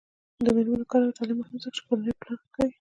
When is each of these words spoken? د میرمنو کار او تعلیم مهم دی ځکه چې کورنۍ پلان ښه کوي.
د 0.45 0.47
میرمنو 0.55 0.89
کار 0.91 1.01
او 1.05 1.17
تعلیم 1.17 1.37
مهم 1.39 1.55
دی 1.55 1.61
ځکه 1.63 1.75
چې 1.75 1.81
کورنۍ 1.87 2.11
پلان 2.19 2.35
ښه 2.41 2.47
کوي. 2.55 2.69